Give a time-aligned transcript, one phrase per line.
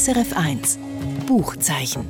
[0.00, 0.78] SRF 1
[1.26, 2.06] Buchzeichen.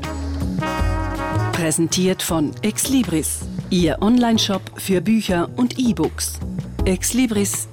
[1.50, 6.34] Präsentiert von Exlibris, Ihr Onlineshop für Bücher und E-Books.
[6.84, 7.66] exlibris.ch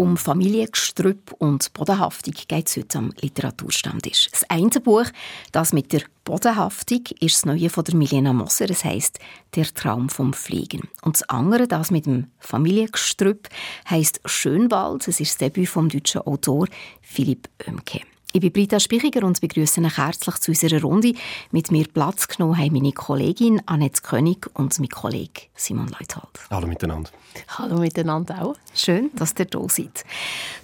[0.00, 4.30] um Familiengestrüpp und Bodenhaftung geht es heute am Literaturstammtisch.
[4.30, 5.04] Das eine Buch,
[5.52, 8.70] das mit der Bodenhaftung, ist das neue von der Milena Moser.
[8.70, 9.18] Es heisst
[9.54, 10.88] «Der Traum vom Fliegen».
[11.02, 13.50] Und das andere, das mit dem Familiengestrüpp,
[13.90, 15.06] heisst «Schönwald».
[15.06, 16.66] Es ist das Debüt vom deutschen Autor
[17.02, 18.00] Philipp Oemke.
[18.32, 21.14] Ich bin Britta Spichiger und begrüße euch herzlich zu unserer Runde.
[21.50, 26.38] Mit mir Platz genommen haben meine Kollegin Annette König und mein Kollege Simon Leuthold.
[26.48, 27.10] Hallo miteinander.
[27.58, 28.56] Hallo miteinander auch.
[28.72, 30.04] Schön, dass ihr da seid.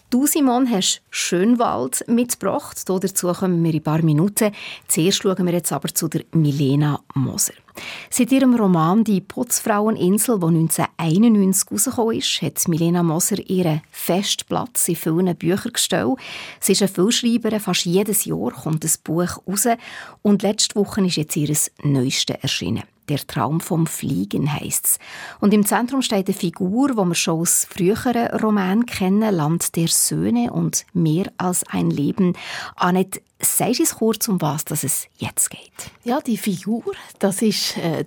[0.08, 2.88] Du, Simon, hast Schönwald mitgebracht.
[2.88, 4.52] Dazu kommen wir in ein paar Minuten.
[4.86, 7.54] Zuerst schauen wir jetzt aber zu der Milena Moser.
[8.08, 14.94] Seit ihrem Roman «Die Putzfraueninsel», der 1991 herausgekommen ist, hat Milena Moser ihren Festplatz in
[14.94, 16.18] vielen Büchern gestellt.
[16.60, 19.66] Sie ist eine Füllschreiberin, fast jedes Jahr kommt ein Buch raus.
[20.22, 22.84] Und letzte Woche ist jetzt ihr neuestes erschienen.
[23.08, 24.98] Der Traum vom Fliegen heisst
[25.40, 29.88] Und im Zentrum steht eine Figur, die wir schon aus früheren Romanen kennen, Land der
[29.88, 32.34] Söhne und mehr als ein Leben.
[32.74, 35.60] Annette, Sagst du uns kurz, um was es jetzt geht?
[36.04, 36.82] Ja, die Figur,
[37.20, 38.04] das ist äh,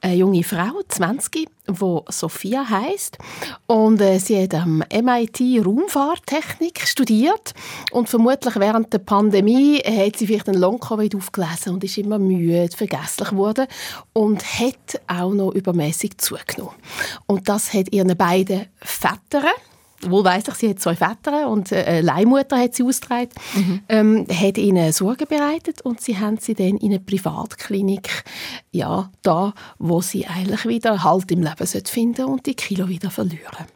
[0.00, 3.18] eine junge Frau, 20, die Sophia heißt
[3.66, 7.52] und äh, sie hat am MIT Raumfahrttechnik studiert
[7.90, 12.18] und vermutlich während der Pandemie hat sie vielleicht einen Long Covid aufgelesen und ist immer
[12.18, 13.66] müde, vergesslich geworden
[14.12, 16.76] und hat auch noch übermäßig zugenommen.
[17.26, 19.50] Und das hat ihren beiden Vätern
[20.10, 23.80] wohl weiss ich, sie hat zwei Väter und äh, eine Leihmutter hat sie ausgetragen, mhm.
[23.88, 28.24] ähm, hat ihnen Sorgen bereitet und sie haben sie dann in eine Privatklinik,
[28.70, 33.66] ja, da, wo sie eigentlich wieder Halt im Leben finden und die Kilo wieder verlieren.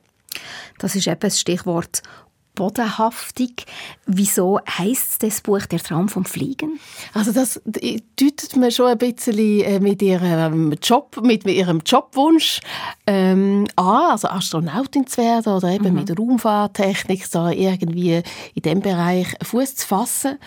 [0.79, 2.03] Das ist eben das Stichwort
[2.59, 3.67] bodenhaftig.
[4.05, 6.81] Wieso heißt das Buch «Der Traum vom Fliegen»?
[7.15, 12.60] Also das deutet mir schon ein bisschen äh, mit ihrem Job, mit ihrem Jobwunsch
[13.06, 15.94] ähm, an, also Astronautin zu werden oder eben mhm.
[15.94, 18.22] mit Raumfahrttechnik da irgendwie
[18.55, 20.38] in dem Bereich Fuß zu fassen.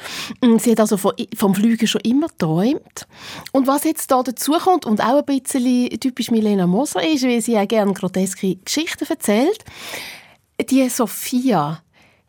[0.58, 3.08] Sie hat also vom Fliegen schon immer geträumt.
[3.54, 7.42] Und was jetzt da dazu kommt und auch ein bisschen typisch Milena Moser ist, weil
[7.42, 9.64] sie ja gerne groteske Geschichten erzählt,
[10.70, 11.82] die Sophia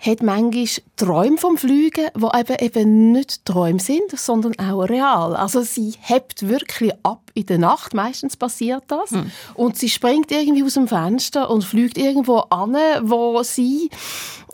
[0.05, 5.37] hat manchmal Träume vom Fliegen, die eben, eben nicht Träume sind, sondern auch real.
[5.37, 9.31] Also sie hebt wirklich ab in der Nacht, meistens passiert das, hm.
[9.55, 13.91] und sie springt irgendwie aus dem Fenster und fliegt irgendwo an, wo sie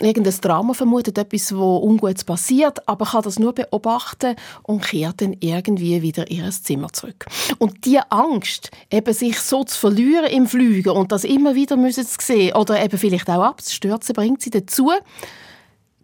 [0.01, 5.35] irgendein Drama vermutet, etwas, wo ungutes passiert, aber kann das nur beobachten und kehrt dann
[5.41, 7.27] irgendwie wieder in ihr Zimmer zurück.
[7.59, 12.07] Und die Angst, eben sich so zu verlieren im Fliegen und das immer wieder müssen
[12.07, 14.93] zu sehen oder eben vielleicht auch abzustürzen, bringt sie dazu,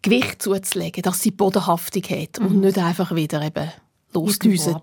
[0.05, 2.47] Gewicht zuzulegen, dass sie Bodenhaftung hat mhm.
[2.47, 3.71] und nicht einfach wieder eben
[4.13, 4.77] losdüsen.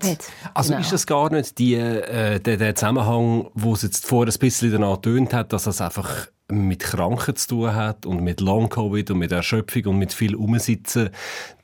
[0.54, 0.80] Also genau.
[0.82, 4.72] ist das gar nicht die, äh, der, der Zusammenhang, wo es jetzt vorher ein bisschen
[4.72, 9.18] danach tönt hat, dass das einfach mit Kranken zu tun hat und mit Long-Covid und
[9.18, 11.08] mit Erschöpfung und mit viel Umsitzen,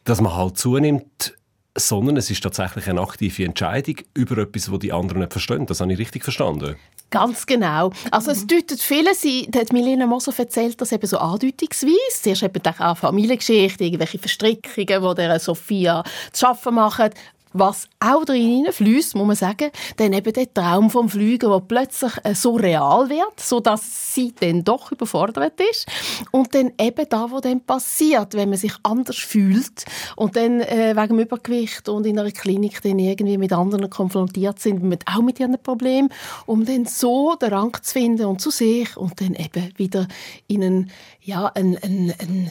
[0.04, 1.34] dass man halt zunimmt,
[1.76, 5.66] sondern es ist tatsächlich eine aktive Entscheidung über etwas, das die anderen nicht verstehen.
[5.66, 6.76] Das habe ich richtig verstanden.
[7.10, 7.90] Ganz genau.
[8.10, 11.94] Also es deutet viele, sie, hat Milena Moser erzählt das eben so andeutungsweise.
[12.22, 17.10] Zuerst eben auch Familiengeschichte, irgendwelche Verstrickungen, die der Sophia zu schaffen machen
[17.58, 22.12] was auch drin fließt, muss man sagen, dann eben der Traum vom Fliegen, der plötzlich
[22.24, 25.86] äh, so real wird, so dass sie dann doch überfordert ist.
[26.30, 29.84] Und dann eben da, wo dann passiert, wenn man sich anders fühlt
[30.16, 34.58] und dann äh, wegen dem Übergewicht und in einer Klinik dann irgendwie mit anderen konfrontiert
[34.60, 36.10] sind, mit, auch mit ihren Problemen,
[36.47, 40.06] um dann so den Rang zu finden und zu sich und dann eben wieder
[40.47, 42.50] in einen, ja, einen, einen, einen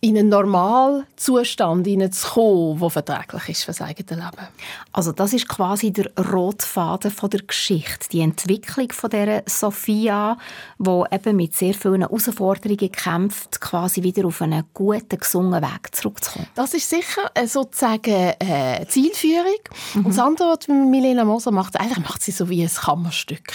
[0.00, 4.46] in einen Normalzustand hineinzukommen, der verträglich ist für das eigene Leben.
[4.92, 10.38] Also das ist quasi der Rotfaden von der Geschichte, die Entwicklung von der Sophia,
[10.78, 16.46] wo eben mit sehr vielen Herausforderungen kämpft, quasi wieder auf einen guten, gesungenen Weg zurückzukommen.
[16.54, 19.58] Das ist sicher äh, sozusagen äh, Zielführung.
[19.94, 20.06] Mhm.
[20.06, 23.52] Und das andere, was Milena Moser macht, eigentlich macht sie so wie ein Kammerstück.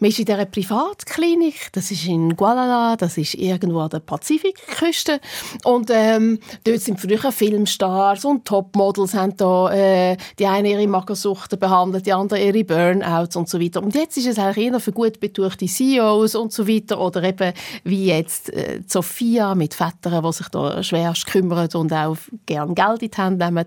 [0.00, 5.20] Man ist in dieser Privatklinik, das ist in Guadalajara, das ist irgendwo an der Pazifikküste
[5.64, 10.88] und und ähm, dort sind früher Filmstars und Topmodels haben da äh, die eine ihre
[10.88, 13.80] Magersucht behandelt, die andere ihre Burnouts und so weiter.
[13.80, 17.52] Und jetzt ist es eigentlich eher für gut betuchte CEOs und so weiter oder eben
[17.84, 22.16] wie jetzt äh, Sophia mit Vätern, die sich da schwerst kümmern und auch
[22.46, 23.66] gern Geld in die Hand nehmen,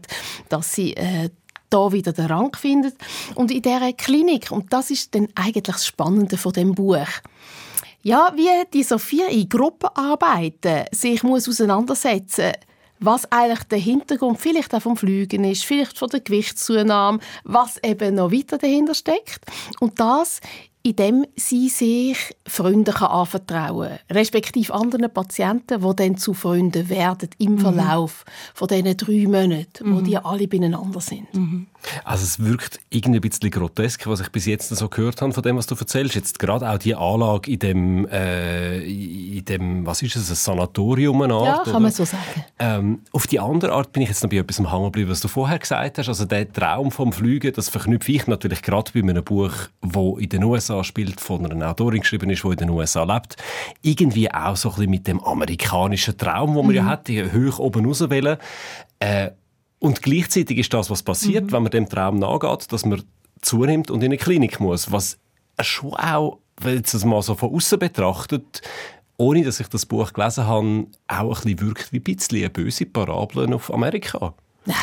[0.49, 1.29] dass sie äh,
[1.69, 2.95] da wieder den Rang findet.
[3.35, 7.07] Und in dieser Klinik, und das ist dann eigentlich das Spannende von dem Buch,
[8.03, 12.53] Ja, wie die Sophia in Gruppenarbeiten sich muss auseinandersetzen
[13.03, 18.15] was eigentlich der Hintergrund vielleicht auch vom Flügen ist, vielleicht von der Gewichtszunahme, was eben
[18.15, 19.43] noch weiter dahinter steckt.
[19.79, 20.39] Und das
[20.83, 22.17] indem sie sich
[22.47, 27.59] Freunden anvertrauen kann, respektive anderen Patienten, die dann zu Freunden werden im mhm.
[27.59, 28.31] Verlauf mhm.
[28.55, 29.95] von diesen drei Monaten, mhm.
[29.95, 31.33] wo die alle beieinander sind.
[31.33, 31.67] Mhm.
[32.03, 35.43] Also es wirkt irgendwie ein bisschen grotesk, was ich bis jetzt so gehört habe von
[35.43, 36.15] dem, was du erzählst.
[36.15, 41.21] Jetzt gerade auch die Anlage in dem, äh, in dem was ist es, ein Sanatorium
[41.21, 41.79] eine Art, Ja, kann oder?
[41.79, 42.45] man so sagen.
[42.59, 45.27] Ähm, auf die andere Art bin ich jetzt noch bei etwas hängen geblieben, was du
[45.27, 46.07] vorher gesagt hast.
[46.07, 50.29] Also der Traum vom Fliegen, das verknüpfe ich natürlich gerade bei einem Buch, wo in
[50.29, 53.35] den USA spielt, von einer Autorin geschrieben ist, die in den USA lebt.
[53.81, 56.77] Irgendwie auch so ein bisschen mit dem amerikanischen Traum, wo man mhm.
[56.77, 58.37] ja hat, die hoch oben rauswählen.
[58.99, 59.31] Äh,
[59.79, 61.51] und gleichzeitig ist das, was passiert, mhm.
[61.51, 63.03] wenn man dem Traum nachgeht, dass man
[63.41, 64.91] zunimmt und in eine Klinik muss.
[64.91, 65.17] Was
[65.59, 68.61] schon auch, wenn jetzt das mal so von außen betrachtet,
[69.17, 72.49] ohne dass ich das Buch gelesen habe, auch ein bisschen wirkt wie ein bisschen eine
[72.49, 74.33] böse Parabel auf Amerika.
[74.65, 74.75] Nein.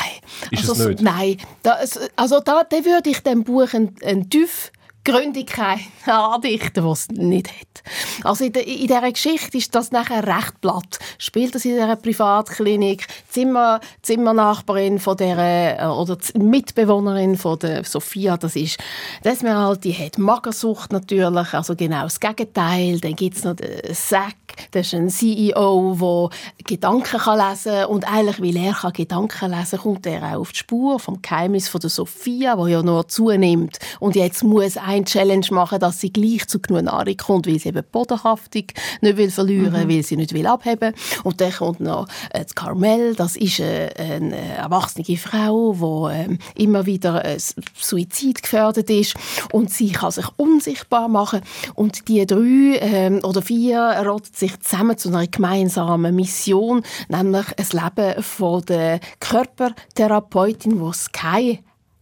[0.51, 1.01] Ist also, es nicht?
[1.01, 1.37] Nein.
[1.63, 4.71] Das, also da, da würde ich dem Buch einen, einen TÜV
[5.03, 7.83] Gründigkeit andichten, die es nicht hat.
[8.23, 10.99] Also in, de, in dieser Geschichte ist das nachher recht platt.
[11.17, 18.37] Spielt das in dieser Privatklinik, Zimmer, Zimmernachbarin von der, äh, oder Mitbewohnerin von der Sophia,
[18.37, 18.77] das ist
[19.23, 22.99] das halt, die hat Magersucht natürlich, also genau das Gegenteil.
[22.99, 24.35] Dann gibt es noch den Zack,
[24.71, 26.29] das ist ein CEO,
[26.59, 30.41] der Gedanken kann lesen und eigentlich, weil er kann Gedanken lesen kann, kommt er auch
[30.41, 34.77] auf die Spur vom Geheimnis von der Sophia, wo ja nur zunimmt und jetzt muss
[34.89, 38.63] ein Challenge machen, dass sie gleich zu genug Nahrung kommt, weil sie eben Bodenhaftung
[39.01, 39.89] nicht will verlieren, mhm.
[39.89, 40.93] weil sie nicht will abheben.
[41.23, 46.85] Und dann kommt noch äh, Carmel, das ist äh, eine erwachsene Frau, die äh, immer
[46.85, 47.37] wieder äh,
[47.77, 49.15] Suizid gefährdet ist
[49.51, 51.41] und sie kann sich unsichtbar machen
[51.75, 57.67] und die drei äh, oder vier rotten sich zusammen zu einer gemeinsamen Mission, nämlich ein
[57.71, 61.59] Leben von der Körpertherapeutin, die Sky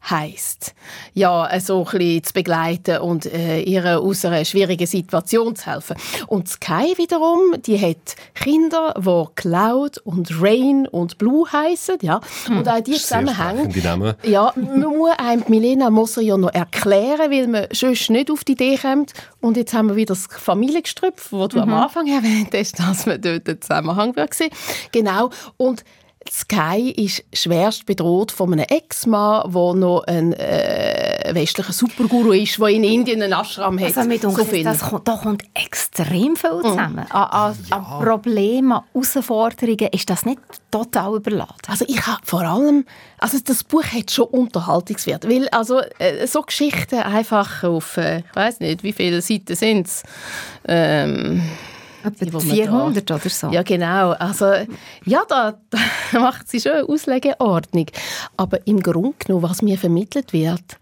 [0.09, 0.73] heisst,
[1.13, 5.95] ja, so ein bisschen zu begleiten und äh, ihr aus einer schwierigen Situation zu helfen.
[6.27, 12.21] Und Sky wiederum, die hat Kinder, die Cloud und Rain und Blue heißen, ja.
[12.45, 12.59] Hm.
[12.59, 13.71] Und auch die zusammenhängen.
[14.23, 18.53] Ja, man muss einem Milena Moser ja noch erklären, weil man sonst nicht auf die
[18.53, 19.13] Idee kommt.
[19.41, 21.63] Und jetzt haben wir wieder das Familiengestrüpp, das du mhm.
[21.63, 24.51] am Anfang erwähnt hast, dass man dort den Zusammenhang sehen
[24.91, 25.29] Genau.
[25.57, 25.83] Und
[26.31, 32.67] Sky ist schwerst bedroht von einem Ex-Mann, der noch ein äh, westlicher Superguru ist, der
[32.67, 33.97] in Indien einen Ashram hat.
[33.97, 34.63] Also mit uns, so viel.
[34.63, 36.61] Das kommt, da kommt extrem viel mhm.
[36.61, 37.05] zusammen.
[37.05, 37.11] Mhm.
[37.11, 37.77] An, an, ja.
[37.77, 40.39] an Problemen, an Herausforderungen ist das nicht
[40.71, 41.55] total überladen?
[41.67, 42.85] Also ich habe vor allem,
[43.19, 48.35] also das Buch hat schon Unterhaltungswert, weil also äh, so Geschichten einfach auf, äh, ich
[48.35, 50.03] weiß nicht, wie viele Seiten sind es,
[50.67, 51.41] ähm,
[52.19, 53.49] Etwa 400 oder so.
[53.51, 54.11] Ja, genau.
[54.11, 54.51] Also,
[55.05, 55.59] ja, da,
[56.11, 57.87] da macht sie schon eine Auslegeordnung.
[58.35, 60.77] Aber im Grunde genommen, was mir vermittelt wird,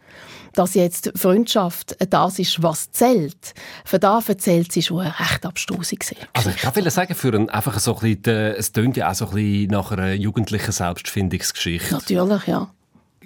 [0.54, 3.54] dass jetzt Freundschaft das ist, was zählt.
[3.84, 6.16] Für das erzählt sie schon recht abstoßig.
[6.34, 9.28] Also ich will sagen, für ein, einfach so ein bisschen, es tönt ja auch so
[9.28, 11.94] ein bisschen nach einer jugendlichen Selbstfindungsgeschichte.
[11.94, 12.70] Natürlich, ja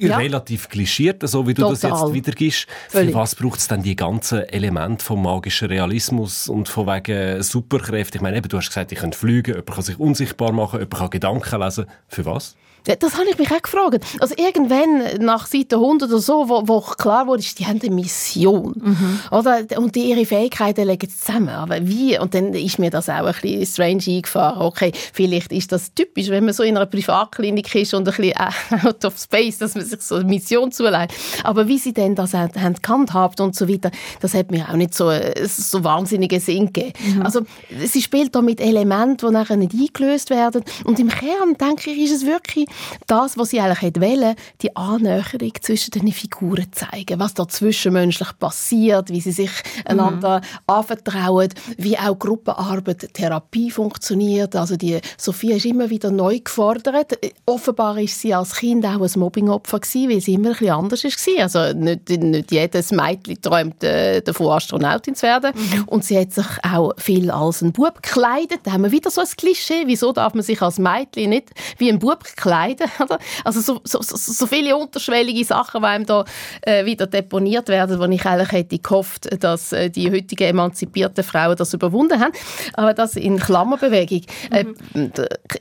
[0.08, 0.18] ja.
[0.18, 1.92] relativ klischiert, so wie du Total.
[1.92, 2.68] das jetzt wiedergibst.
[2.90, 8.18] Für was braucht es denn die ganzen Elemente vom magischen Realismus und von wegen Superkräfte?
[8.18, 10.96] Ich meine, eben, du hast gesagt, ich kann fliegen, jemand kann sich unsichtbar machen, jemand
[10.96, 11.86] kann Gedanken lesen.
[12.08, 12.56] Für was?
[12.84, 14.06] Das habe ich mich auch gefragt.
[14.20, 18.74] Also irgendwann, nach Seite 100 oder so, wo, wo klar wurde, die haben eine Mission.
[18.76, 19.20] Mhm.
[19.32, 19.66] Oder?
[19.78, 21.50] Und die, ihre Fähigkeiten legen zusammen.
[21.50, 22.18] Aber wie?
[22.18, 24.62] Und dann ist mir das auch ein bisschen strange eingefahren.
[24.62, 28.34] Okay, vielleicht ist das typisch, wenn man so in einer Privatklinik ist und ein bisschen
[28.86, 31.12] out of space, dass man sich so eine Mission zuleiht.
[31.44, 34.94] Aber wie sie denn das haben, gehandhabt und so weiter, das hat mir auch nicht
[34.94, 35.12] so,
[35.46, 36.94] so wahnsinnige Sinn gegeben.
[37.16, 37.22] Mhm.
[37.22, 37.42] Also,
[37.86, 40.64] sie spielt da mit Elementen, die nachher nicht eingelöst werden.
[40.86, 42.68] Und im Kern, denke ich, ist es wirklich
[43.08, 49.10] das, was sie eigentlich wollen, die Annäherung zwischen den Figuren zeigen, was da zwischenmenschlich passiert,
[49.10, 49.52] wie sie sich
[49.86, 50.44] einander mhm.
[50.68, 54.56] anvertrauen, wie auch Gruppenarbeit, Therapie funktioniert.
[54.56, 57.18] Also die Sophia ist immer wieder neu gefordert.
[57.46, 61.04] Offenbar ist sie als Kind auch ein Mobbingopfer gewesen, weil sie immer ein bisschen anders
[61.04, 61.44] war.
[61.44, 65.52] Also nicht, nicht jedes Mädchen träumt äh, davon, Astronautin zu werden.
[65.56, 65.84] Mhm.
[65.88, 68.60] Und sie hat sich auch viel als ein Bub gekleidet.
[68.64, 69.84] Da haben wir wieder so ein Klischee.
[69.86, 72.59] Wieso darf man sich als Mädchen nicht wie ein Bub kleiden?
[72.60, 72.88] Kleiden.
[73.00, 73.20] Oder?
[73.44, 76.26] Also so, so, so, viele unterschwellige Sachen, die einem da
[76.62, 81.56] äh, wieder deponiert werden, wo ich eigentlich hätte gehofft, dass äh, die heutigen emanzipierten Frauen
[81.56, 82.34] das überwunden haben.
[82.74, 85.12] Aber das in Klammerbewegung, äh, mhm.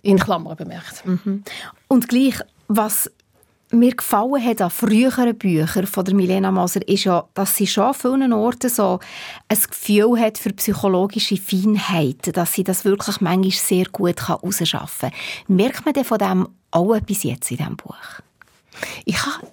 [0.02, 1.04] in Klammern bemerkt.
[1.04, 1.44] Mhm.
[1.88, 2.34] Und gleich,
[2.68, 3.10] was
[3.70, 7.84] mir gefallen hat an früheren Büchern von der Milena Moser, ist ja, dass sie schon
[7.84, 9.00] an vielen Orten so
[9.48, 15.56] ein Gefühl hat für psychologische Feinheit, dass sie das wirklich manchmal sehr gut herausschaffen kann.
[15.56, 17.94] Merkt man denn von dem auch etwas jetzt in diesem Buch?
[19.04, 19.46] Ich habe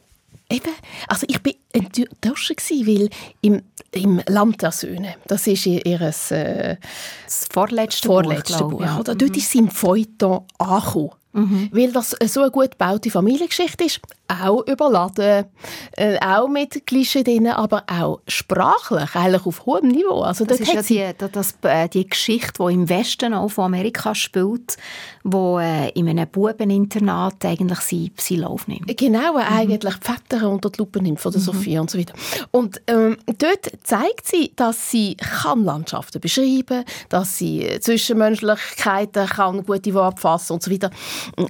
[0.49, 0.73] eben,
[1.07, 3.09] also ich bin enttäuscht gewesen, weil
[3.41, 6.77] im, im Land der Söhne, das ist ihr, ihr äh,
[7.25, 8.99] das vorletzte, vorletzte Buch, Buch ja.
[8.99, 9.15] oder?
[9.15, 9.37] dort mhm.
[9.37, 11.11] ist sie im Feuilleton angekommen.
[11.35, 11.69] Mhm.
[11.71, 15.45] Weil das so eine gut gebaute Familiengeschichte ist, auch überladen,
[15.91, 20.21] äh, auch mit Klischee drin, aber auch sprachlich, eigentlich auf hohem Niveau.
[20.21, 24.15] Also das ist ja die, das, äh, die Geschichte, die im Westen auch von Amerika
[24.15, 24.77] spielt,
[25.23, 28.97] wo äh, in einem Bubeninternat eigentlich sie, sie Lauf nimmt.
[28.97, 29.39] Genau, mhm.
[29.39, 31.45] eigentlich die Väter unter die Lupe nimmt von der mhm.
[31.45, 32.13] Sophia und so weiter.
[32.51, 39.93] Und ähm, dort zeigt sie, dass sie kann Landschaften beschreiben, dass sie Zwischenmenschlichkeiten kann gute
[39.93, 40.89] Worte fassen und so weiter.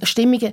[0.02, 0.52] Stimmungen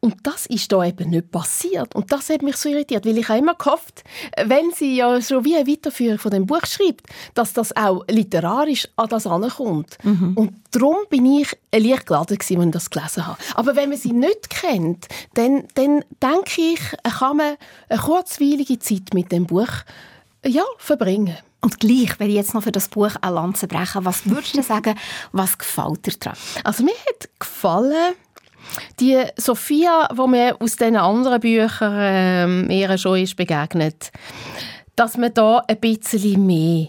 [0.00, 1.94] und das ist da eben nicht passiert.
[1.94, 4.02] Und das hat mich so irritiert, weil ich habe immer gehofft,
[4.42, 8.88] wenn sie ja schon wie eine Weiterführung von dem Buch schreibt, dass das auch literarisch
[8.96, 9.98] an das ankommt.
[10.02, 10.32] Mhm.
[10.36, 13.38] Und darum bin ich leicht geladen als ich das gelesen habe.
[13.54, 16.80] Aber wenn man sie nicht kennt, dann, dann denke ich,
[17.18, 17.56] kann man
[17.90, 19.68] eine kurzweilige Zeit mit dem Buch
[20.46, 21.36] ja, verbringen.
[21.60, 24.62] Und gleich, wenn ich jetzt noch für das Buch eine Lanze breche, was würdest du
[24.62, 24.94] sagen,
[25.32, 26.38] was gefällt dir daran?
[26.64, 28.14] Also mir hat gefallen,
[28.98, 34.10] die Sophia, wo mir aus den anderen Büchern ähm, eher schon ist begegnet,
[34.96, 36.88] dass man da ein bisschen mehr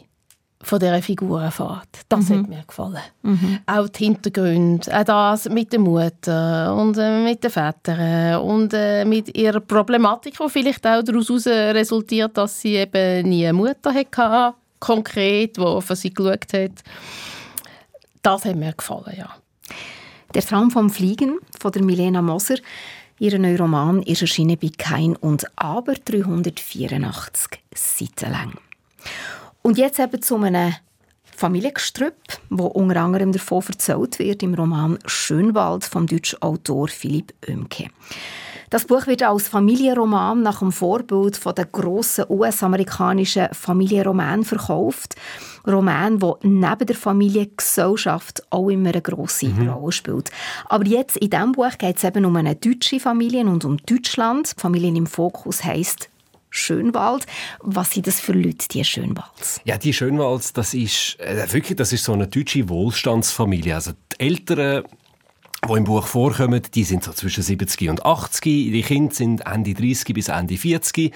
[0.63, 1.87] von dieser Figur erfährt.
[2.07, 2.39] Das mhm.
[2.39, 3.01] hat mir gefallen.
[3.23, 3.59] Mhm.
[3.65, 9.05] Auch die Hintergründe, auch das mit der Mutter und äh, mit den Vätern und äh,
[9.05, 14.55] mit ihrer Problematik, die vielleicht auch daraus resultiert, dass sie eben nie eine Mutter hatte,
[14.79, 16.83] konkret, die auf sie geschaut hat.
[18.21, 19.29] Das hat mir gefallen, ja.
[20.33, 22.55] Der Traum vom Fliegen von der Milena Moser.
[23.19, 28.53] Ihr neuer Roman ist erschienen bei Kein und Aber 384 Seiten lang.
[29.61, 30.73] Und jetzt eben zu einem
[31.35, 32.15] Familiengestrüpp,
[32.49, 37.89] wo unter anderem davon erzählt wird im Roman Schönwald vom deutschen Autor Philipp Oemke.
[38.69, 45.15] Das Buch wird als Familienroman nach dem Vorbild von der grossen US-amerikanischen Familienroman verkauft.
[45.67, 49.69] Roman, wo neben der Familiengesellschaft auch immer eine grosse mhm.
[49.69, 50.31] Rolle spielt.
[50.65, 54.53] Aber jetzt in diesem Buch geht es eben um eine deutsche Familie und um Deutschland.
[54.57, 56.09] Die Familien im Fokus heisst
[56.49, 57.25] Schönwald.
[57.61, 59.61] Was sind das für Leute, die Schönwalds?
[59.63, 63.73] Ja, die Schönwalds, das ist äh, wirklich, das ist so eine deutsche Wohlstandsfamilie.
[63.73, 64.83] Also die Eltern
[65.67, 68.41] die im Buch vorkommen, die sind so zwischen 70 und 80.
[68.43, 71.13] Die Kinder sind Ende 30 bis Ende 40.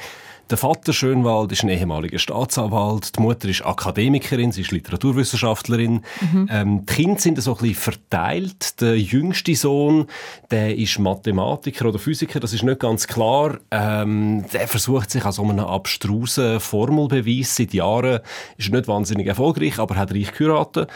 [0.47, 6.03] Der Vater Schönwald ist ein ehemaliger Staatsanwalt, die Mutter ist Akademikerin, sie ist Literaturwissenschaftlerin.
[6.21, 6.49] Mhm.
[6.51, 8.79] Ähm, die Kinder sind so ein bisschen verteilt.
[8.79, 10.05] Der jüngste Sohn,
[10.51, 13.57] der ist Mathematiker oder Physiker, das ist nicht ganz klar.
[13.71, 18.19] Ähm, der versucht sich an so einem abstrusen Formelbeweis seit Jahren.
[18.57, 20.91] Ist nicht wahnsinnig erfolgreich, aber hat reich geheiratet.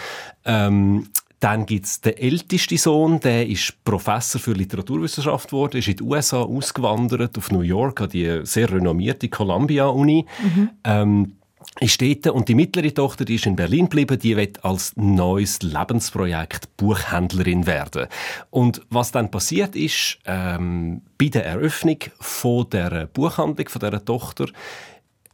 [0.46, 1.08] Ähm,
[1.40, 6.42] dann gibt's den ältesten Sohn, der ist Professor für Literaturwissenschaft geworden, ist in die USA
[6.42, 10.26] ausgewandert, auf New York, an die sehr renommierte Columbia-Uni.
[10.42, 10.70] Mhm.
[10.84, 11.34] Ähm,
[11.82, 15.62] ist dort, und die mittlere Tochter, die ist in Berlin geblieben, die wird als neues
[15.62, 18.08] Lebensprojekt Buchhändlerin werden.
[18.50, 24.48] Und was dann passiert ist, ähm, bei der Eröffnung von der Buchhandlung von der Tochter,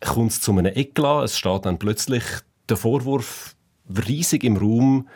[0.01, 1.25] kommt es zu einem Eklat.
[1.25, 2.23] Es steht dann plötzlich
[2.69, 3.55] der Vorwurf
[4.07, 5.07] riesig im Raum,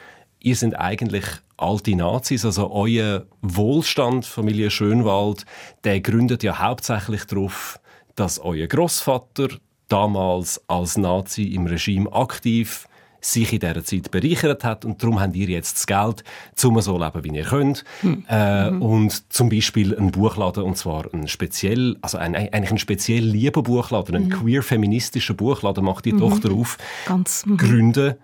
[0.42, 1.26] ihr sind eigentlich
[1.58, 5.46] alte Nazis, also euer Wohlstand, Familie Schönwald,
[5.84, 7.80] der gründet ja hauptsächlich darauf,
[8.16, 9.50] dass euer Großvater
[9.88, 12.88] damals als Nazi im Regime aktiv
[13.22, 16.24] sich in dieser Zeit bereichert hat und darum habt ihr jetzt das Geld,
[16.64, 17.84] um so leben, wie ihr könnt.
[18.00, 18.26] Hm.
[18.30, 18.82] Äh, mhm.
[18.82, 23.62] Und zum Beispiel ein Buchladen, und zwar ein speziell, also ein, eigentlich ein speziell lieber
[23.62, 24.30] Buchladen, ein mhm.
[24.30, 26.20] queer-feministischer Buchladen macht die mhm.
[26.20, 27.58] Tochter auf, Ganz, mhm.
[27.58, 28.16] gründen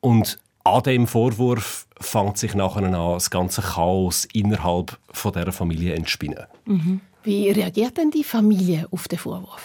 [0.00, 5.94] und an dem Vorwurf fängt sich nachher an, das ganze Chaos innerhalb von dieser Familie
[5.94, 6.44] entspinnen.
[6.66, 7.00] Mhm.
[7.22, 9.62] Wie reagiert denn die Familie auf den Vorwurf?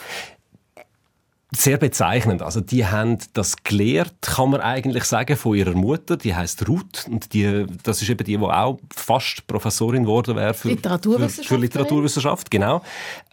[1.54, 2.42] Sehr bezeichnend.
[2.42, 6.16] Also die haben das gelehrt, kann man eigentlich sagen, von ihrer Mutter.
[6.16, 10.54] Die heißt Ruth und die, das ist eben die, die auch fast Professorin geworden wäre
[10.54, 11.48] für Literaturwissenschaft.
[11.48, 12.82] Für, für Literaturwissenschaft, genau.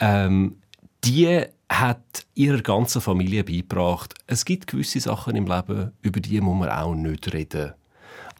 [0.00, 0.56] Ähm,
[1.04, 6.58] die hat ihrer ganzen Familie beigebracht, es gibt gewisse Sachen im Leben, über die muss
[6.58, 7.74] man auch nicht reden.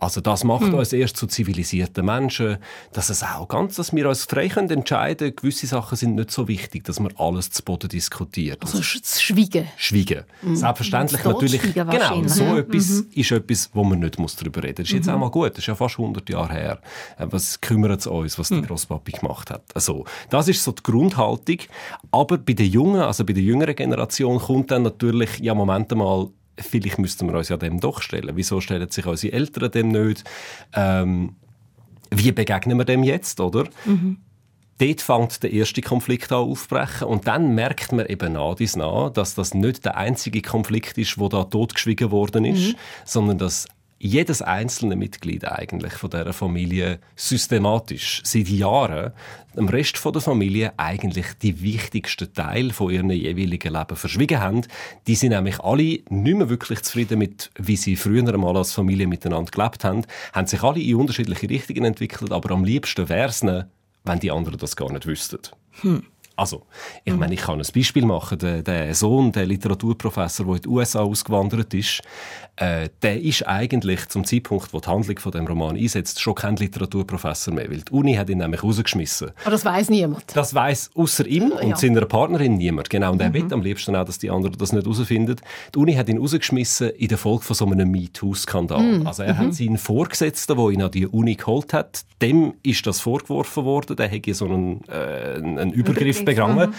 [0.00, 0.74] Also das macht hm.
[0.74, 2.58] uns erst zu zivilisierten Menschen,
[2.92, 6.46] dass es auch ganz, dass wir uns frei können entscheiden, gewisse Sachen sind nicht so
[6.46, 8.62] wichtig, dass man alles zu Boden diskutiert.
[8.62, 9.68] Also das Schweigen.
[9.76, 10.24] Schweigen.
[10.42, 10.56] Mhm.
[10.56, 11.74] Selbstverständlich natürlich.
[11.74, 12.58] Genau, so ja.
[12.58, 13.06] etwas mhm.
[13.14, 14.82] ist etwas, wo man nicht muss darüber reden.
[14.82, 14.88] muss.
[14.88, 15.14] Das ist jetzt mhm.
[15.14, 15.50] auch mal gut.
[15.52, 16.80] Das ist ja fast 100 Jahre her.
[17.18, 18.56] Äh, was kümmert es uns, was mhm.
[18.56, 19.62] der Grosspapi gemacht hat?
[19.74, 21.58] Also das ist so die Grundhaltung.
[22.10, 26.28] Aber bei den Jungen, also bei der jüngeren Generation, kommt dann natürlich ja Moment mal
[26.58, 28.36] vielleicht müssten wir uns ja dem doch stellen.
[28.36, 30.24] Wieso stellen sich unsere Eltern dem nicht?
[30.74, 31.36] Ähm,
[32.10, 33.64] wie begegnen wir dem jetzt, oder?
[33.84, 34.18] Mhm.
[34.78, 39.10] Dort fängt der erste Konflikt an aufbrechen und dann merkt man eben nach dies nach,
[39.10, 42.78] dass das nicht der einzige Konflikt ist, wo da totgeschwiegen worden ist, mhm.
[43.04, 43.66] sondern dass
[43.98, 49.12] jedes einzelne Mitglied eigentlich von der Familie systematisch seit Jahren
[49.56, 54.62] dem Rest der Familie eigentlich die wichtigsten Teil von ihrem jeweiligen Leben verschwiegen haben.
[55.06, 59.08] Die sind nämlich alle nicht mehr wirklich zufrieden mit, wie sie früher einmal als Familie
[59.08, 63.42] miteinander gelebt haben, haben sich alle in unterschiedliche Richtungen entwickelt, aber am liebsten wäre es
[64.04, 65.40] wenn die anderen das gar nicht wüssten.
[65.82, 66.04] Hm.
[66.38, 66.62] Also,
[67.04, 68.38] ich meine, ich kann ein Beispiel machen.
[68.38, 72.00] Der, der Sohn, der Literaturprofessor, der in die USA ausgewandert ist,
[72.54, 76.56] äh, der ist eigentlich zum Zeitpunkt, wo die Handlung von dem Roman einsetzt, schon kein
[76.56, 79.30] Literaturprofessor mehr, weil die Uni hat ihn nämlich rausgeschmissen.
[79.42, 80.24] Aber das weiß niemand.
[80.34, 81.76] Das weiß außer ihm und ja.
[81.76, 82.88] seiner Partnerin niemand.
[82.90, 83.34] Genau, und er mhm.
[83.34, 85.36] will am liebsten auch, dass die anderen das nicht herausfinden.
[85.74, 88.82] Die Uni hat ihn rausgeschmissen in der Folge von so einem MeToo-Skandal.
[88.82, 89.06] Mhm.
[89.06, 89.38] Also er mhm.
[89.38, 93.96] hat seinen Vorgesetzten, der ihn an die Uni geholt hat, dem ist das vorgeworfen worden.
[93.96, 96.70] Der hätte so einen, äh, einen Übergriff begangen.
[96.70, 96.74] Mhm.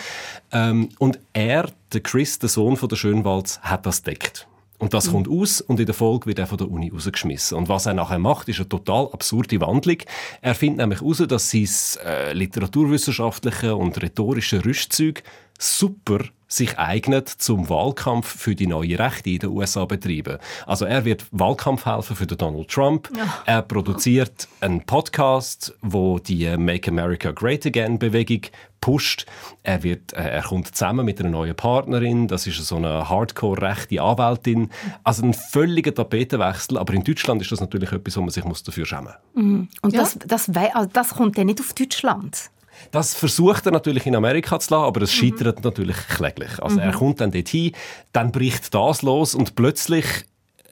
[0.52, 4.48] Ähm, und er, der Chris, der Sohn von der Schönwalds, hat das deckt.
[4.80, 5.12] Und das mhm.
[5.12, 7.58] kommt aus und in der Folge wird er von der Uni rausgeschmissen.
[7.58, 9.98] Und was er nachher macht, ist eine total absurde Wandlung.
[10.42, 11.68] Er findet nämlich heraus, dass sein
[12.06, 15.24] äh, literaturwissenschaftliche und rhetorische Rüstzeug
[15.60, 20.40] super sich eignet zum Wahlkampf für die neue Rechte in den USA betreiben.
[20.66, 23.10] Also er wird Wahlkampf helfen für den Donald Trump.
[23.16, 23.24] Ja.
[23.46, 28.42] Er produziert einen Podcast, wo die Make America Great Again Bewegung
[28.82, 29.26] pusht.
[29.62, 32.28] Er wird, äh, er kommt zusammen mit einer neuen Partnerin.
[32.28, 34.70] Das ist so eine Hardcore-rechte Anwältin.
[35.04, 36.78] Also ein völliger Tapetenwechsel.
[36.78, 39.44] Aber in Deutschland ist das natürlich etwas, wo man sich dafür schämen muss.
[39.44, 39.68] Mhm.
[39.82, 40.00] Und ja.
[40.02, 42.50] das, das, also das kommt ja nicht auf Deutschland.
[42.92, 45.28] Das versucht er natürlich in Amerika zu lassen, aber es mhm.
[45.28, 46.62] scheitert natürlich kläglich.
[46.62, 46.84] Also mhm.
[46.84, 47.74] er kommt dann dorthin,
[48.12, 50.06] dann bricht das los und plötzlich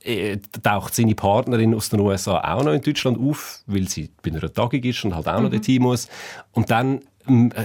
[0.04, 4.32] äh, taucht seine Partnerin aus den USA auch noch in Deutschland auf, weil sie bei
[4.32, 5.54] einer Tagung ist und halt auch noch mhm.
[5.54, 6.08] dorthin muss.
[6.52, 7.02] Und dann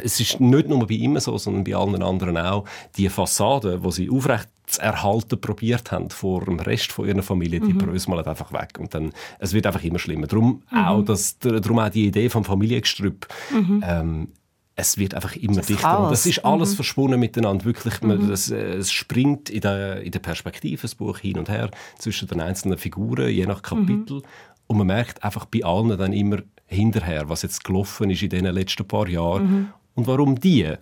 [0.02, 2.64] es ist nicht nur bei ihm so, sondern bei allen anderen auch,
[2.96, 7.60] die Fassade, die sie aufrecht zu erhalten probiert haben vor dem Rest von ihrer Familie,
[7.60, 7.78] die mhm.
[7.78, 8.78] bröseln einfach weg.
[8.78, 10.26] Und dann, es wird einfach immer schlimmer.
[10.26, 10.78] Darum, mhm.
[10.78, 13.26] auch, das, darum auch die Idee vom Familiengestrüpp.
[13.50, 13.84] Mhm.
[13.86, 14.28] Ähm,
[14.74, 16.04] es wird einfach immer das dichter.
[16.04, 16.76] Und das ist alles mhm.
[16.76, 17.64] verschwunden miteinander.
[17.64, 18.28] Wirklich, mhm.
[18.28, 22.28] das, äh, es springt in der, in der Perspektive, das Buch hin und her, zwischen
[22.28, 24.18] den einzelnen Figuren, je nach Kapitel.
[24.18, 24.22] Mhm.
[24.68, 28.46] Und man merkt einfach bei allen dann immer hinterher, was jetzt gelaufen ist in den
[28.46, 29.68] letzten paar Jahren mhm.
[29.94, 30.72] und warum die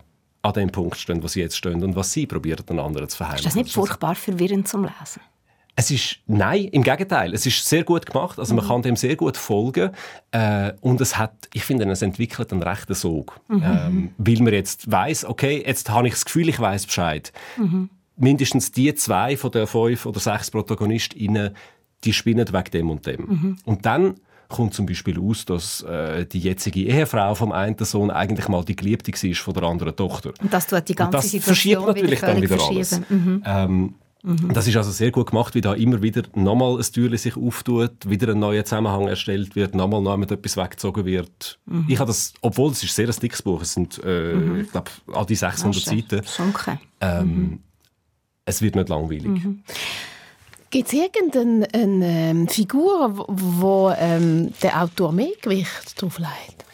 [0.43, 3.17] an dem Punkt stehen, wo sie jetzt stehen und was sie probieren, den anderen zu
[3.17, 3.49] verheimlichen.
[3.49, 5.21] Ist das nicht furchtbar verwirrend zum Lesen?
[5.77, 7.33] Es ist, nein, im Gegenteil.
[7.33, 8.39] Es ist sehr gut gemacht.
[8.39, 8.69] Also man mhm.
[8.69, 9.93] kann dem sehr gut folgen.
[10.31, 13.41] Äh, und es hat, ich finde, es entwickelt einen rechten Sog.
[13.49, 13.63] Mhm.
[13.65, 17.33] Ähm, weil man jetzt weiß, okay, jetzt habe ich das Gefühl, ich weiß Bescheid.
[17.57, 17.89] Mhm.
[18.17, 21.57] Mindestens die zwei von den fünf oder sechs ProtagonistInnen,
[22.05, 23.21] die spinnen wegen dem und dem.
[23.21, 23.57] Mhm.
[23.65, 24.17] Und dann
[24.51, 28.77] kommt zum Beispiel aus, dass äh, die jetzige Ehefrau vom einen Sohn eigentlich mal die
[28.77, 30.33] Geliebte war von der anderen Tochter.
[30.43, 33.01] Und das tut die ganze das Situation verschiebt natürlich dann wieder alles.
[33.09, 33.43] Mhm.
[33.47, 34.53] Ähm, mhm.
[34.53, 38.11] Das ist also sehr gut gemacht, wie da immer wieder nochmal ein Türchen sich auftut,
[38.11, 41.59] wieder ein neuer Zusammenhang erstellt wird, nochmal neu mit etwas weggezogen wird.
[41.67, 41.87] Mhm.
[41.89, 44.61] Ich habe das, obwohl es ist sehr ein dickes Buch, es sind, äh, mhm.
[44.61, 46.23] ich glaube, all die 600 Seiten.
[47.01, 47.59] Ähm, mhm.
[48.45, 49.43] es wird nicht langweilig.
[50.71, 56.65] Gibt es irgendeine ähm, Figur, wo ähm, der Autor mehr Gewicht drauf legt?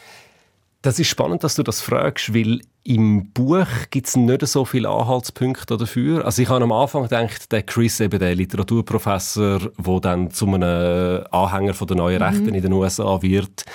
[0.83, 4.87] Das ist spannend, dass du das fragst, weil im Buch gibt es nicht so viele
[4.87, 6.23] Anhaltspunkte dafür.
[6.23, 11.25] Also ich habe am Anfang gedacht, der Chris, eben der Literaturprofessor, der dann zu einem
[11.31, 12.53] Anhänger von der neuen Rechten mhm.
[12.53, 13.65] in den USA wird,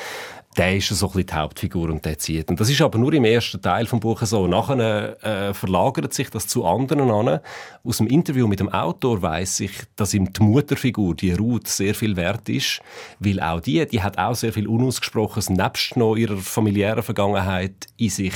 [0.56, 2.50] der ist so ein bisschen die Hauptfigur und der zieht.
[2.50, 4.46] Und das ist aber nur im ersten Teil vom Buches so.
[4.46, 7.40] Nachher äh, verlagert sich das zu anderen an.
[7.84, 11.94] Aus dem Interview mit dem Autor weiß ich, dass ihm die Mutterfigur, die Ruth, sehr
[11.94, 12.82] viel wert ist,
[13.18, 18.10] weil auch die, die hat auch sehr viel Unausgesprochenes, nebst noch ihrer familiären Vergangenheit in
[18.10, 18.34] sich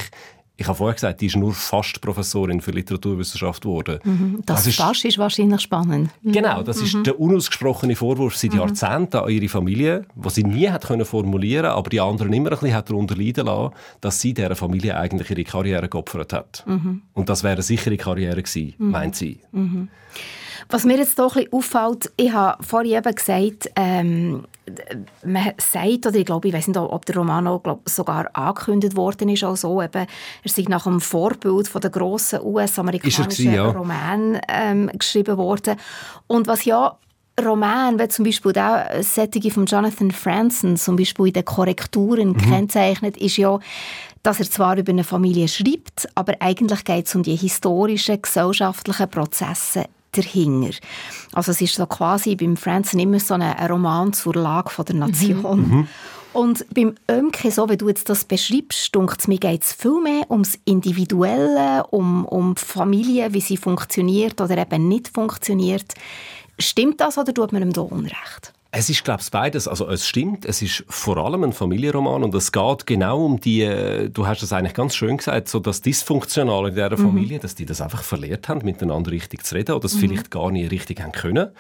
[0.59, 3.99] ich habe vorher gesagt, die ist nur fast Professorin für Literaturwissenschaft geworden.
[4.03, 6.11] Mhm, das, das ist, fast ist wahrscheinlich spannend.
[6.23, 6.85] Genau, das mhm.
[6.85, 8.61] ist der unausgesprochene Vorwurf seit mhm.
[8.61, 12.59] Jahrzehnten an ihre Familie, wo sie nie hat können formulieren, aber die anderen immer ein
[12.59, 16.65] bisschen hat darunter leiden lassen, dass sie dieser Familie eigentlich ihre Karriere geopfert hat.
[16.67, 17.03] Mhm.
[17.13, 18.91] Und das wäre eine sichere Karriere gewesen, mhm.
[18.91, 19.41] meint sie.
[20.69, 24.45] Was mir jetzt doch ein bisschen auffällt, ich habe vorhin eben gesagt, ähm,
[25.25, 28.97] man sagt, oder ich glaube, ich weiß nicht, ob der Roman auch, glaub, sogar angekündigt
[28.97, 30.07] worden ist, auch so, eben,
[30.43, 33.71] er sei nach dem Vorbild von der grossen US-amerikanischen ja.
[33.71, 35.77] Roman ähm, geschrieben worden.
[36.27, 36.99] Und was ja
[37.41, 42.39] Roman, wie zum Beispiel der Sättige von Jonathan Franzen zum Beispiel in den Korrekturen mhm.
[42.39, 43.61] kennzeichnet, ist ja,
[44.23, 49.11] dass er zwar über eine Familie schreibt, aber eigentlich geht es um die historischen, gesellschaftlichen
[49.11, 49.85] Prozesse
[50.17, 50.77] dahinter.
[51.33, 55.69] Also es ist so quasi beim Franzen immer so ein Roman zur Lage der Nation.
[55.69, 55.77] Mhm.
[55.77, 55.89] mhm.
[56.33, 60.31] Und beim Ömke, so wie du jetzt das beschreibst, dunkt mir geht es viel mehr
[60.31, 65.95] ums Individuelle, um, um die Familie, wie sie funktioniert oder eben nicht funktioniert.
[66.59, 68.53] Stimmt das oder tut man ihm da Unrecht?
[68.79, 69.69] Es ist, glaube ich, beides.
[69.69, 70.45] Also, es stimmt.
[70.45, 74.43] Es ist vor allem ein Familienroman und es geht genau um die, äh, du hast
[74.43, 77.41] es eigentlich ganz schön gesagt, so das Dysfunktionale in dieser Familie, mhm.
[77.41, 80.01] dass die das einfach verlehrt haben, miteinander richtig zu reden oder das mhm.
[80.01, 81.53] vielleicht gar nicht richtig haben können.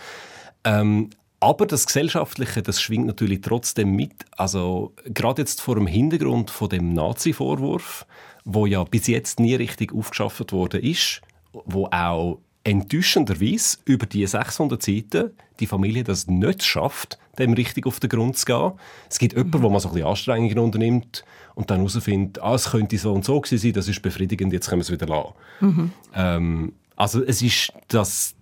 [0.64, 1.09] Ähm,
[1.40, 4.26] aber das Gesellschaftliche, das schwingt natürlich trotzdem mit.
[4.37, 8.05] Also, gerade jetzt vor dem Hintergrund von dem Nazi-Vorwurf,
[8.44, 11.22] wo ja bis jetzt nie richtig aufgeschafft worden ist,
[11.64, 18.00] wo auch enttäuschenderweise über die 600 Seiten die Familie das nicht schafft, dem richtig auf
[18.00, 18.72] den Grund zu gehen.
[19.09, 21.24] Es gibt jemanden, wo man so ein bisschen Anstrengungen unternimmt
[21.55, 24.68] und dann herausfindet, ah, es könnte so und so gewesen sein, das ist befriedigend, jetzt
[24.68, 25.33] können wir es wieder lassen.
[25.61, 25.92] Mhm.
[26.14, 28.35] Ähm, also es ist das,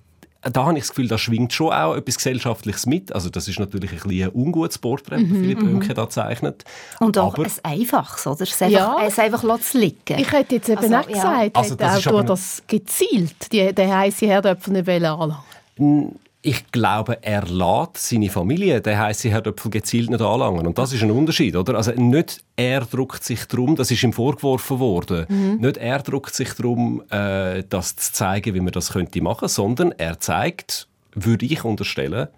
[0.52, 3.14] da habe ich das Gefühl, da schwingt schon auch etwas Gesellschaftliches mit.
[3.14, 5.74] Also das ist natürlich ein, bisschen ein ungutes Porträt, das mhm, Philipp mhm.
[5.74, 6.64] Oemke da zeichnet.
[7.00, 8.42] Und auch aber, ein einfaches, oder?
[8.42, 8.96] Es einfach, ja.
[9.06, 10.18] es einfach liegen.
[10.18, 11.60] Ich hätte jetzt eben also, auch gesagt, ja.
[11.60, 17.46] also, das der Autor das gezielt, die, den heissen Herdöpfel nicht anlassen ich glaube, er
[17.46, 20.66] lädt seine Familie, der heisst, Herr Döpfel gezielt nicht anlangen.
[20.66, 21.74] Und das ist ein Unterschied, oder?
[21.74, 25.56] Also nicht er druckt sich darum, das ist ihm vorgeworfen worden, mhm.
[25.62, 29.92] nicht er druckt sich darum, äh, das zu zeigen, wie man das könnte machen, sondern
[29.92, 32.28] er zeigt, würde ich unterstellen,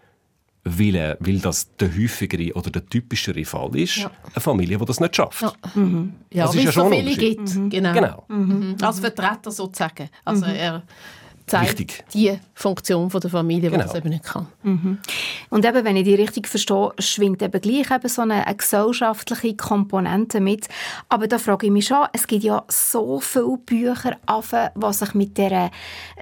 [0.62, 4.10] weil, er, weil das der häufigere oder der typischere Fall ist, ja.
[4.32, 5.42] eine Familie, die das nicht schafft.
[5.42, 6.12] Ja, mhm.
[6.32, 7.54] ja das ist ja schon so viele gibt.
[7.56, 7.70] Mhm.
[7.70, 7.92] Genau.
[7.92, 8.24] genau.
[8.28, 8.76] Mhm.
[8.80, 10.10] Als Vertreter sozusagen.
[10.24, 10.54] Also mhm.
[10.54, 10.82] er
[11.46, 12.04] zeigt richtig.
[12.12, 13.84] die Funktion der Familie, genau.
[13.84, 14.48] die es eben nicht kann.
[14.62, 14.98] Mhm.
[15.50, 19.54] Und eben, wenn ich die richtig verstehe, schwingt eben gleich eben so eine, eine, gesellschaftliche
[19.54, 20.68] Komponente mit.
[21.08, 25.38] Aber da frage ich mich schon, es gibt ja so viele Bücher, die sich mit
[25.38, 25.70] der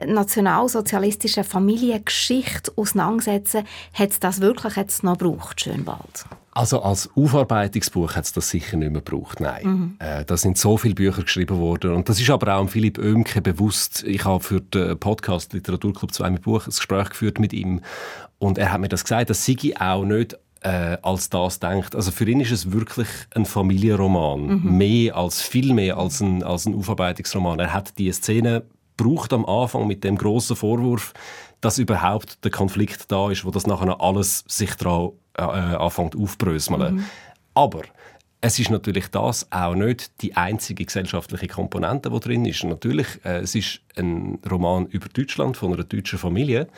[0.04, 3.64] nationalsozialistischen Familiengeschichte auseinandersetzen.
[3.94, 6.26] Hat es das wirklich jetzt noch gebraucht, Schönwald?
[6.54, 9.66] Also als Aufarbeitungsbuch hat es das sicher nicht mehr gebraucht, nein.
[9.66, 9.96] Mhm.
[9.98, 13.42] Äh, da sind so viele Bücher geschrieben worden und das ist aber auch Philipp Oemke
[13.42, 14.04] bewusst.
[14.04, 17.80] Ich habe für den Podcast Literaturclub 2 mit Buch ein Gespräch geführt mit ihm
[18.38, 21.94] und er hat mir das gesagt, dass Sigi auch nicht äh, als das denkt.
[21.96, 24.78] Also für ihn ist es wirklich ein Familienroman, mhm.
[24.78, 27.58] mehr als viel mehr als ein, als ein Aufarbeitungsroman.
[27.58, 28.62] Er hat die Szene
[28.96, 31.12] braucht am Anfang mit dem großen Vorwurf,
[31.60, 36.96] dass überhaupt der Konflikt da ist, wo das nachher alles sich daran äh, anfängt aufbröseln.
[36.96, 37.04] Mhm.
[37.54, 37.82] Aber
[38.40, 42.62] es ist natürlich das auch nicht die einzige gesellschaftliche Komponente, die drin ist.
[42.64, 46.68] Natürlich, äh, es ist ein Roman über Deutschland von einer deutschen Familie,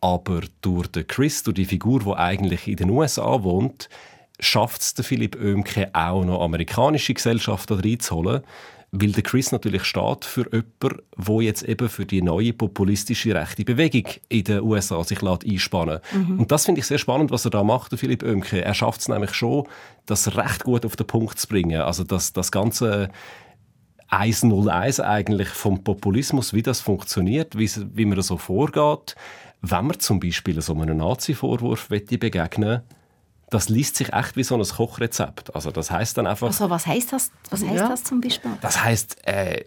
[0.00, 3.90] aber durch den Chris, durch die Figur, die eigentlich in den USA wohnt,
[4.40, 8.42] schafft es der Philipp Oemke auch noch amerikanische Gesellschaft da reinzuholen,
[8.94, 13.64] weil der Chris natürlich steht für jemanden, der jetzt eben für die neue populistische rechte
[13.64, 16.40] Bewegung in den USA sich einspannen mhm.
[16.40, 18.62] Und das finde ich sehr spannend, was er da macht, der Philipp Oemke.
[18.62, 19.66] Er schafft es nämlich schon,
[20.04, 21.80] das recht gut auf den Punkt zu bringen.
[21.80, 23.08] Also das, das ganze
[24.08, 29.16] 101 eigentlich vom Populismus, wie das funktioniert, wie, wie man so vorgeht.
[29.62, 32.82] Wenn man zum Beispiel so einem Nazi-Vorwurf begegnen
[33.52, 35.54] das liest sich echt wie so ein Kochrezept.
[35.54, 36.46] Also das heißt dann einfach.
[36.48, 37.30] Also was heißt das?
[37.50, 37.88] Was heißt ja.
[37.88, 38.50] das zum Beispiel?
[38.60, 39.64] Das heißt äh,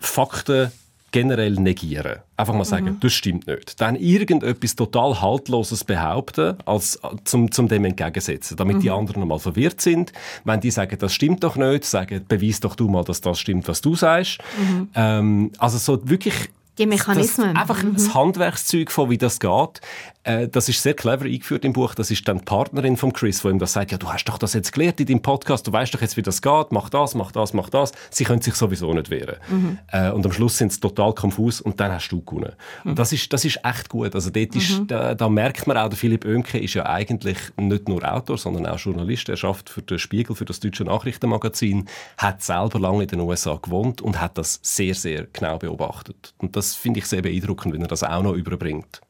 [0.00, 0.72] Fakten
[1.10, 2.18] generell negieren.
[2.36, 3.00] Einfach mal sagen, mhm.
[3.00, 3.80] das stimmt nicht.
[3.80, 8.80] Dann irgendetwas total Haltloses behaupten, als zum, zum dem entgegensetzen, damit mhm.
[8.80, 10.12] die anderen mal verwirrt sind.
[10.44, 13.68] Wenn die sagen, das stimmt doch nicht, sagen, beweis doch du mal, dass das stimmt,
[13.68, 14.38] was du sagst.
[14.58, 14.88] Mhm.
[14.94, 17.54] Ähm, also so wirklich die Mechanismen.
[17.54, 17.94] Das, einfach mhm.
[17.94, 19.80] das Handwerkszeug von, wie das geht.
[20.28, 21.94] Äh, das ist sehr clever eingeführt im Buch.
[21.94, 24.36] Das ist dann die Partnerin von Chris, wo ihm das sagt, ja, du hast doch
[24.36, 27.14] das jetzt gelernt in deinem Podcast, du weißt doch jetzt, wie das geht, mach das,
[27.14, 27.92] mach das, mach das.
[28.10, 29.36] Sie können sich sowieso nicht wehren.
[29.48, 29.78] Mhm.
[29.90, 32.52] Äh, und am Schluss sind sie total konfus und dann hast du gewonnen.
[32.84, 32.90] Mhm.
[32.90, 34.14] Und das ist, das ist echt gut.
[34.14, 34.86] Also dort ist, mhm.
[34.86, 38.66] da, da, merkt man auch, der Philipp Oemke ist ja eigentlich nicht nur Autor, sondern
[38.66, 39.28] auch Journalist.
[39.28, 41.88] Er schafft für den Spiegel, für das deutsche Nachrichtenmagazin,
[42.18, 46.34] hat selber lange in den USA gewohnt und hat das sehr, sehr genau beobachtet.
[46.38, 49.00] Und das finde ich sehr beeindruckend, wenn er das auch noch überbringt.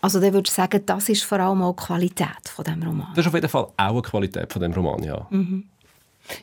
[0.00, 3.08] Also dann würdest du sagen, das ist vor allem auch die Qualität von dem Roman?
[3.14, 5.26] Das ist auf jeden Fall auch eine Qualität von dem Roman, ja.
[5.30, 5.64] Mhm.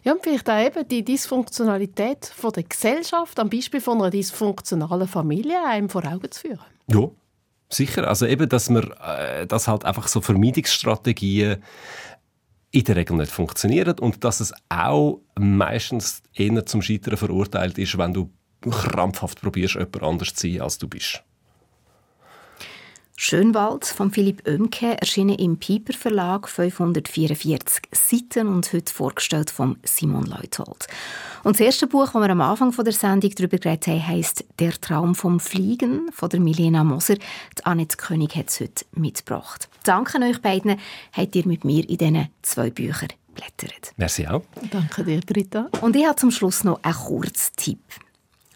[0.04, 5.08] Ja, und vielleicht auch eben die Dysfunktionalität von der Gesellschaft am Beispiel von einer dysfunktionalen
[5.08, 6.60] Familie einem vor Augen zu führen.
[6.88, 7.10] Ja,
[7.69, 11.62] Sicher, also eben, dass man, äh, dass halt einfach so Vermeidungsstrategien
[12.71, 17.97] in der Regel nicht funktionieren und dass es auch meistens eher zum Scheitern verurteilt ist,
[17.97, 18.30] wenn du
[18.62, 21.24] krampfhaft probierst, jemand anders zu sein, als du bist.
[23.20, 30.28] Schönwald von Philipp Oemke erschienen im Piper Verlag 544 Seiten und heute vorgestellt von Simon
[30.28, 30.86] Leuthold.
[31.43, 34.72] Und das erste Buch, das wir am Anfang der Sendung darüber geredet haben, heisst «Der
[34.74, 37.15] Traum vom Fliegen» von der Milena Moser.
[37.15, 39.67] Die Annette König hat es heute mitgebracht.
[39.84, 40.80] Danke euch beiden,
[41.12, 43.93] habt ihr mit mir in diesen zwei Büchern blättert.
[43.98, 44.43] Merci auch.
[44.70, 45.70] Danke dir, Britta.
[45.82, 47.80] Und ich habe zum Schluss noch einen kurzen Tipp.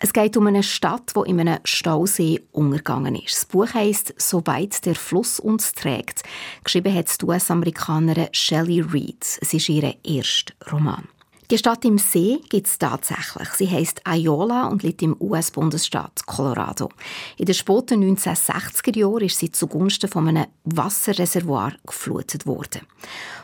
[0.04, 3.36] Es geht um eine Stadt, die in einem Stausee untergegangen ist.
[3.36, 6.24] Das Buch heisst «Soweit der Fluss uns trägt».
[6.64, 9.24] Geschrieben hat die US-Amerikanerin Shelley Reed.
[9.40, 11.08] Es ist ihr erster Roman.
[11.52, 13.50] Die Stadt im See gibt es tatsächlich.
[13.50, 16.90] Sie heißt Iola und liegt im US-Bundesstaat Colorado.
[17.38, 22.88] In den späten 1960er Jahren ist sie zugunsten von einem Wasserreservoir geflutet worden.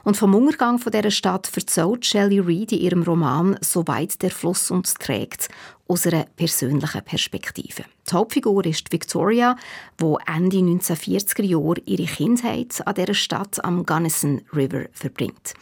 [0.05, 4.71] Und vom Untergang von dieser Stadt erzählt Shelley Reed in ihrem Roman «Soweit der Fluss
[4.71, 5.49] uns trägt»
[5.87, 7.83] aus einer persönlichen Perspektive.
[8.09, 9.57] Die Hauptfigur ist Victoria,
[9.97, 15.53] wo Ende 1940er Jahre ihre Kindheit an dieser Stadt am Gunnison River verbringt.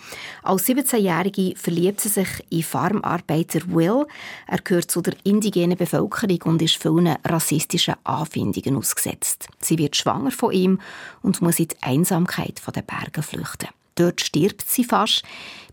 [0.44, 4.06] Als 17-Jährige verliebt sie sich in Farmarbeiter Will.
[4.48, 9.48] Er gehört zu der indigenen Bevölkerung und ist vielen rassistischen Anfindungen ausgesetzt.
[9.60, 10.80] Sie wird schwanger von ihm
[11.22, 13.70] und muss in die Einsamkeit der Berge flüchten.
[13.96, 15.24] Dort stirbt sie fast,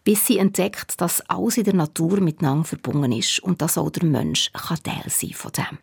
[0.04, 4.04] bis sie entdeckt, dass alles in der Natur miteinander verbunden ist und dass auch der
[4.04, 5.78] Mensch kann Teil sein von dem.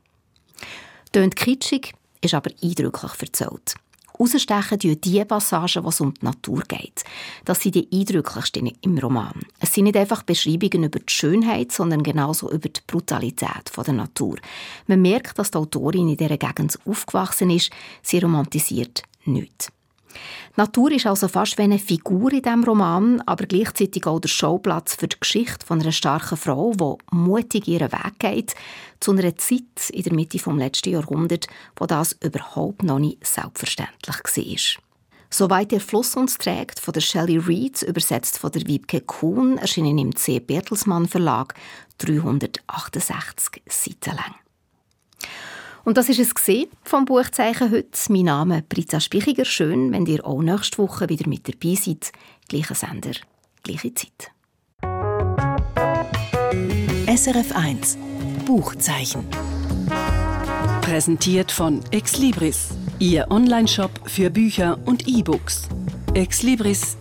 [1.12, 3.75] Tönt kitschig, ist aber eindrücklich erzählt.
[4.19, 7.05] Herausstechen die die Passagen, wo es um die Natur geht.
[7.45, 9.39] Das sind die eindrücklichsten im Roman.
[9.62, 14.36] Es sind nicht einfach Beschreibungen über die Schönheit, sondern genauso über die Brutalität der Natur.
[14.88, 17.71] Man merkt, dass die Autorin in dieser Gegend aufgewachsen ist.
[18.01, 19.71] Sie romantisiert nichts.
[20.56, 24.95] Natur ist also fast wie eine Figur in diesem Roman, aber gleichzeitig auch der Schauplatz
[24.95, 28.56] für die Geschichte von einer starken Frau, die mutig ihren Weg geht,
[29.00, 34.17] zu einer Zeit in der Mitte des letzten Jahrhunderts, wo das überhaupt noch nicht selbstverständlich
[34.17, 34.84] war.
[35.32, 40.00] Soweit der Fluss uns trägt, von der Shelley Reed, übersetzt von der Wiebke Kuhn, erschienen
[40.00, 40.39] im C.
[40.39, 41.54] Bertelsmann Verlag,
[42.00, 44.36] 368 Seiten lang.
[45.86, 46.34] Und das ist es
[46.84, 47.89] vom Buchzeichen heute.
[48.10, 49.46] Mein Name ist Britta Spichiger.
[49.46, 52.12] Schön, wenn ihr auch nächste Woche wieder mit dabei seid.
[52.48, 53.12] Gleicher Sender,
[53.63, 54.32] gleiche Zeit.
[57.08, 57.98] SRF 1
[58.46, 59.26] Buchzeichen.
[60.82, 65.70] Präsentiert von Exlibris, Ihr Onlineshop für Bücher und E-Books.
[66.13, 66.98] exlibris.ch